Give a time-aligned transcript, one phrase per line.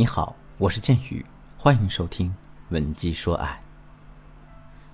[0.00, 2.28] 你好，我是剑宇，欢迎收听
[2.68, 3.48] 《文姬说爱》。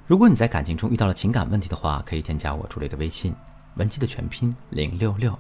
[0.07, 3.35] 如果你在感情中遇到了情感问题的话，可以添加我助理的微信
[3.77, 5.39] “文姬”的全拼零六六，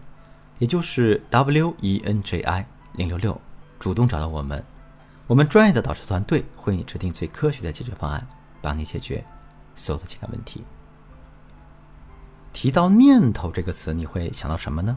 [0.59, 3.41] 也就是 W E N J I 零六六，
[3.79, 4.63] 主动找到我们，
[5.27, 8.27] 我们专业的导师团队会为你制定最科学的解决方案，
[8.61, 9.25] 帮你解决
[9.75, 10.63] 所有的情感问题。
[12.53, 14.95] 提到“念头”这个词，你会想到什么呢？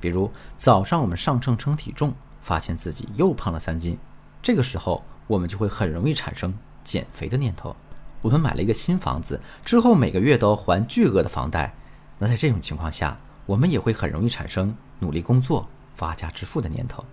[0.00, 2.12] 比如早上我们上秤称体重。
[2.46, 3.98] 发现自己又胖了三斤，
[4.40, 7.74] 这个时候我们就会很容易产生减肥的念头。
[8.22, 11.74] 我们买了一个新房子之后，每个月都要还巨额的房贷，
[12.20, 17.04] 那在这种情况下，我们也会很容易产生努力工作、发家致富的念头。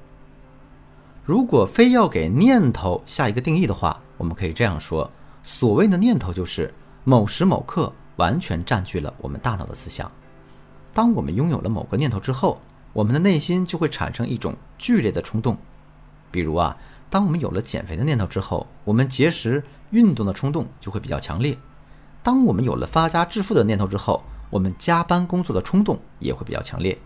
[1.26, 5.10] 如果非要给念头下一个定义的话，我们可以这样说：
[5.42, 6.72] 所谓的念头，就是
[7.04, 10.12] 某时某刻完全占据了我们大脑的思想。
[10.94, 12.62] 当我们拥有了某个念头之后，
[12.94, 15.58] 我们的内心就会产生一种剧烈的冲动，
[16.32, 16.78] 比如啊，
[17.10, 21.56] 当我们有了减肥的念头之后，我们节食运动的冲动就会比较强烈；
[22.22, 26.98] 当我们有了发家致富的念头之后，我们加班工作的冲动也会比较强烈。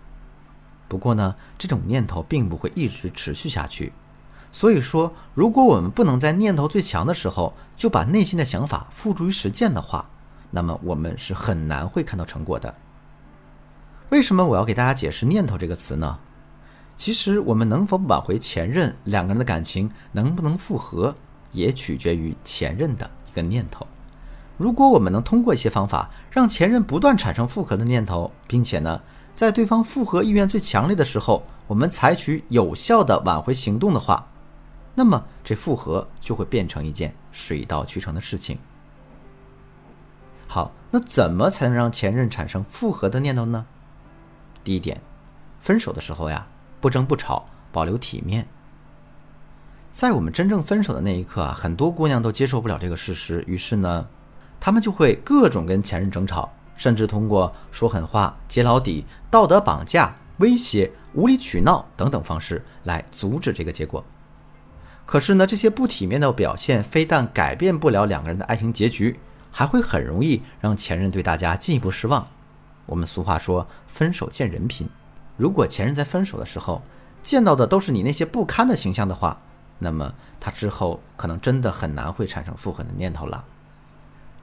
[0.89, 3.93] 不过呢，这种念头并不会一直持续下去，
[4.51, 10.09] 所以说，如果我们不能在念头最强的时候就把内心的想法付诸于实践的话，
[10.51, 12.73] 那么我们是很难会看到成果的。
[14.09, 16.17] 为什么我要给大家解释“念头”这个词呢？
[16.95, 21.13] 其实，我们能否挽回前任，两个人的感情能不能复合，
[21.51, 23.85] 也取决于前任的一个念头。
[24.57, 29.01] 如果我们能通过一些方法，让前任不断产生复合的念头，并且呢，
[29.35, 34.25] 在对方复合意愿最强烈的时候，我们采取有效的挽回行动的话，
[34.95, 38.57] 那么这复合就会变成一件水到渠成的事情。
[40.47, 43.65] 好，那怎么才能让前任产生复合的念头呢？
[44.67, 44.99] 第一点，
[45.61, 46.45] 分手的时候呀，
[46.81, 48.45] 不争不吵，保留体面。
[49.93, 54.05] 在我们真正分手的那一刻啊，很多姑娘都接受不了这个事实，于是呢，
[54.59, 64.03] 她们就会各种跟前任争吵，甚至通过说狠话、揭老底、道德绑架、威胁、无理取闹等等方式来阻止这个结果。
[65.05, 69.17] 可是呢，这些不体面的表现非但改变不了两个人的爱情结局，
[69.49, 72.27] 还会很容易让前任对大家进一步失望。
[72.87, 74.89] 我们俗话说“分手见人品”，
[75.37, 76.81] 如果前任在分手的时候
[77.21, 79.39] 见到的都是你那些不堪的形象的话，
[79.77, 83.45] 那么他之后可能真的很难会产生复合的念头了。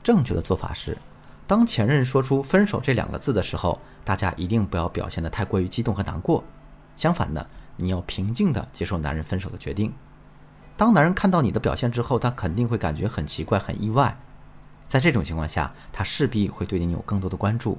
[0.03, 0.97] 正确的做法是，
[1.47, 6.45] 当前任说出“分手”这两个字的时候，大家一定不要表现的太过于激动和难过，
[6.97, 7.47] 相反的，
[7.77, 9.93] 你要平静的接受男人分手的决定。
[10.77, 14.17] 当男人看到你的表现之后，他肯定会感觉很奇怪、很意外，
[14.87, 17.79] 在这种情况下，他势必会对你有更多的关注。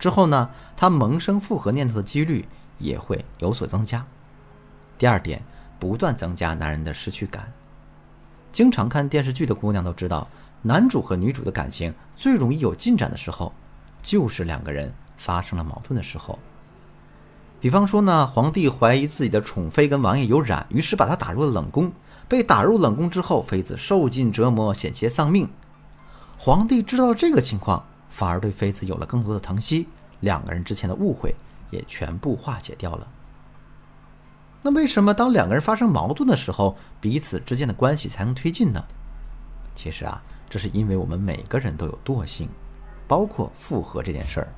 [0.00, 4.04] 之后呢，他萌生复合念头的几率也会有所增加。
[4.98, 5.40] 第二点，
[5.78, 7.52] 不断增加男人的失去感。
[8.50, 10.26] 经常看电视剧的姑娘都知道，
[10.62, 13.52] 男主和女主的感情最容易有进展的时候，
[14.02, 16.38] 就是两个人发生了矛盾的时候。
[17.60, 21.92] 比方说呢，皇帝怀疑自己的宠妃跟王爷有染，于是把他打入了冷宫。
[22.26, 25.48] 被打入冷宫之后，妃子受尽折磨，险些丧命。
[26.38, 27.84] 皇帝知道这个情况。
[28.10, 29.88] 反而对妃子有了更多的疼惜，
[30.20, 31.34] 两个人之前的误会
[31.70, 33.08] 也全部化解掉了。
[34.62, 38.84] 那为什么当两个人发生矛盾的时候，彼此之间的关系才能推进呢？
[39.74, 42.46] 其实啊，这是因为我们每个人都有惰性，
[43.08, 44.48] 包括复合这件事儿。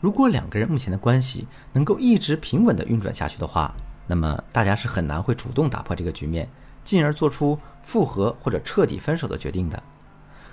[0.00, 3.72] 如果两个人目前的关系能够一直平稳的运转下去的话，
[4.06, 6.48] 那么大家是很难会主动打破这个局面，
[6.82, 9.82] 进而做出复合或者彻底分手的决定的。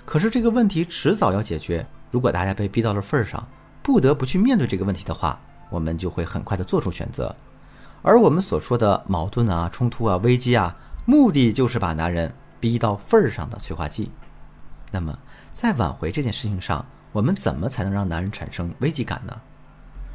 [0.04, 1.86] 可是这个问题迟早要解决。
[2.10, 3.44] 如果大家被逼到了份儿上，
[3.82, 7.34] 不得不去面对这个问题的话，我们就会很快的做出选择。
[8.02, 10.76] 而我们所说的矛盾啊、冲突啊、危机啊，
[11.06, 14.10] 目的就是把男人逼到份儿上的催化剂。
[14.92, 15.18] 那么
[15.50, 19.36] 在挽回这件事情上，我们怎么才能让男人产生危机感呢？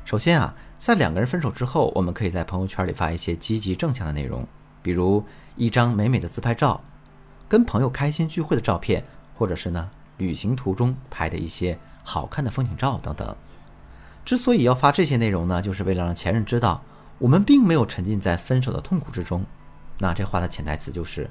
[0.05, 4.47] 首先啊，在两个人分手之后，我们可以在朋友圈里发一些积极正向的内容，
[4.81, 5.21] 比如
[5.57, 6.79] 一张美美的自拍照，
[7.49, 9.03] 跟朋友开心聚会的照片。
[9.39, 13.33] 或者是呢，旅行途中拍的一些好看的风景照等等。
[14.25, 16.83] 之所以要发这些内容呢，就是为了让前任知道
[17.17, 19.45] 我们并没有沉浸在分手的痛苦之中。
[19.97, 21.29] 那这话的潜台词就是，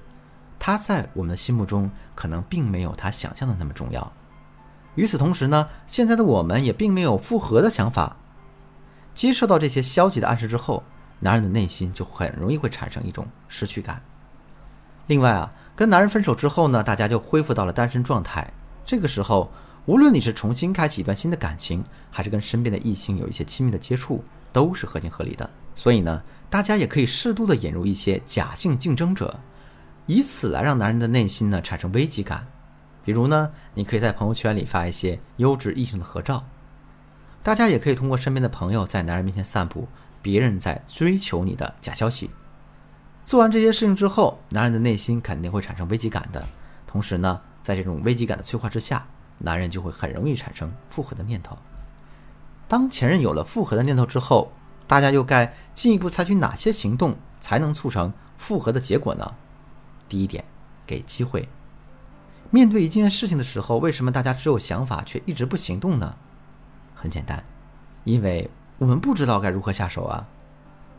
[0.58, 4.10] 他在我们的心目中可能并没有他想象的那么重要。
[4.94, 8.16] 与此同时呢，现在的我们也并没有复合的想法。
[9.14, 10.82] 接受到这些消极的暗示之后，
[11.20, 14.00] 男人的内心就很容易会产生一种失去感。
[15.08, 15.52] 另外啊。
[15.74, 18.52] 跟男人分手之后呢，大家就恢复到了单身状态。
[18.84, 19.48] 这个时候，
[19.86, 25.48] 无论你是重新开启一段新的感情，还是跟身边的异性有一些亲密的接触，都是合情合理的。
[25.76, 26.20] 所以呢，
[26.50, 29.38] 大家也可以适度的引入一些假性竞争者，
[30.06, 32.44] 以此来让男人的内心呢产生危机感。
[33.04, 36.44] 比如呢，你可以在朋友圈里发一些优质异性的合照，
[37.44, 39.86] 大家也可以通过身边的朋友在男人面前散布
[40.20, 42.28] 别人在追求你的假消息。
[43.28, 46.48] 做完这些事情之后，男人的内心肯定会产生危机感的。
[46.86, 51.54] 同时呢，在这种危机感的催化之下，男人就会很容易产生复合的念头。
[52.68, 54.50] 当前任有了复合的念头之后，
[54.86, 59.34] 大家又该进一步采取哪些行动才能促成复合的结果呢？
[60.08, 60.42] 第一点，
[60.86, 61.46] 给机会。
[62.48, 66.14] 面对一件事情的时候，为什么大家只有想法却一直不行动呢？
[66.94, 67.44] 很简单，
[68.04, 70.26] 因为我们不知道该如何下手啊。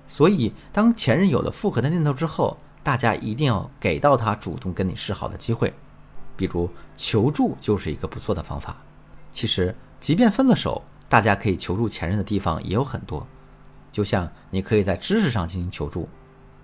[0.10, 5.72] 所以，当前任有了复合的念头之后，大家一定要给到他主动跟你示好的机会。
[6.36, 8.76] 比如求助就是一个不错的方法。
[9.32, 13.28] 其实，即便分了手，大家可以求助前任的地方也有很多。
[13.92, 16.10] 就像你可以在知识上进行求助，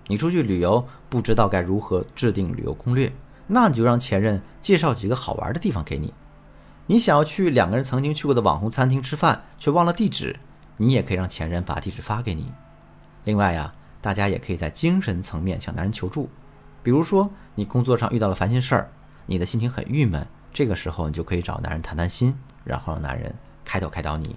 [0.08, 3.12] 你出去旅游不知道该如何制定旅游攻略。
[3.46, 6.12] 那你就让前任介绍几个好玩的地方给你。
[6.88, 10.36] 你想要去两个人曾经去过的网红餐厅吃饭，却忘了地址，
[10.78, 12.50] 你也可以让前任把地址发给你。
[13.26, 16.30] 另外呀，大家也可以在精神层面向男人求助。
[16.84, 18.88] 比如说，你工作上遇到了烦心事儿，
[19.26, 20.24] 你的心情很郁闷，
[20.54, 22.32] 这个时候你就可以找男人谈谈心，
[22.62, 23.34] 然后让男人
[23.64, 24.36] 开导开导你。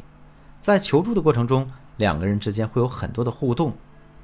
[0.60, 3.74] 在求助的过程中，两个人之间会有很多的互动。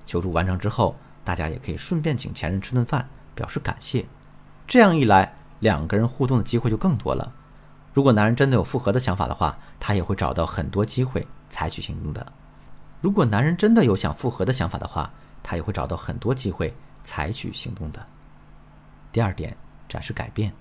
[0.03, 4.03] 求助完成之后，大家也可以顺便请前任吃顿饭，表示感谢。
[4.67, 7.31] 这样一来，两个人互动的机会就更多了。
[7.93, 12.33] 如果男人真的有复合的想法的话，他也会找到很多机会采取行动的。
[13.01, 15.11] 如果男人真的有想复合的想法的话，
[15.43, 18.05] 他也会找到很多机会采取行动的。
[19.11, 19.55] 第二点，
[19.87, 20.51] 展示改变。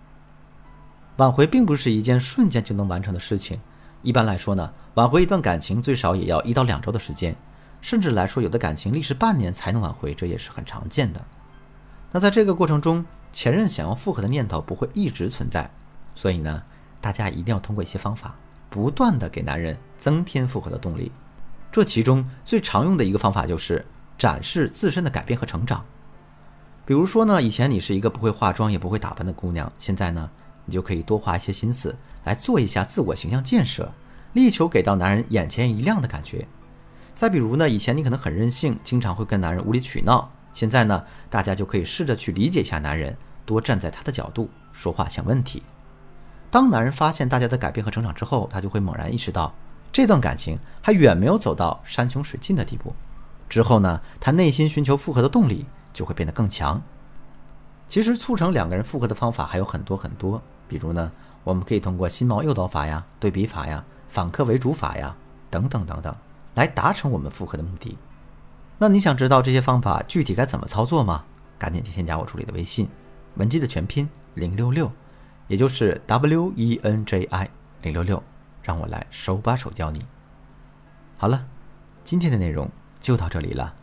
[1.17, 3.61] 挽回并不是一件瞬间就能完成的事情。
[4.03, 7.35] 一般来说呢，挽回一段感情最少也要一到两周的时间，
[7.81, 11.25] 甚至来说有的感情历时半年才能挽回，这也是很常见的。
[12.13, 15.71] 那在这个过程中，前任想要复合的念头不会一直存在，
[16.15, 16.63] 所以呢，
[17.01, 18.35] 大家一定要通过一些方法，
[18.69, 21.11] 不断的给男人增添复合的动力。
[21.75, 23.85] 这其中最常用的一个方法就是
[24.17, 25.85] 展示自身的改变和成长。
[26.87, 30.31] 比如说呢，以前你是一个不会化妆也不会打扮的姑娘，现在呢，
[30.67, 33.91] 你就可以多花一些心思来做一下自我形象建设，
[34.35, 36.47] 力求给到男人眼前一亮的感觉。
[37.13, 40.31] 再比如呢，以前你可能很任性，经常会跟男人无理取闹。
[40.53, 45.65] 现在呢，大家就可以试着去理解一下男人，多站在他的角度说话想问题。
[46.53, 49.53] 当男人发现大家的改变和成长之后，他就会猛然意识到，
[49.95, 52.93] 这段感情还远没有走到山穷水尽的地步。
[53.49, 56.83] 之后呢，他内心寻求复合的动力就会变得更强。
[57.87, 61.13] 其实，促成两个人复合的方法还有很多很多，比如呢，
[61.45, 65.15] 我们可以通过心锚诱导法呀、对比法呀、反客为主法呀
[65.49, 66.13] 等等等等，
[66.55, 67.97] 来达成我们复合的目的。
[68.79, 71.25] 那你想知道这些方法具体该怎么操作吗？
[71.57, 72.89] 赶紧添加我助理的微信，
[73.37, 74.91] 文姬的全拼零六六，
[75.47, 77.49] 也就是 W E N J I
[77.83, 78.21] 零六六，
[78.65, 80.05] 让我来手把手教你。
[81.17, 81.47] 好了，
[82.03, 82.69] 今天的内容
[83.01, 83.75] 就到这里了。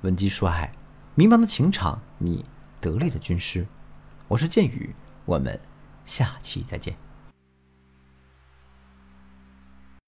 [0.00, 0.72] 文姬说爱，
[1.14, 2.46] 迷茫的情场，你
[2.80, 3.66] 得力的军师，
[4.28, 4.94] 我是剑宇，
[5.24, 5.60] 我们
[6.04, 6.96] 下期再见。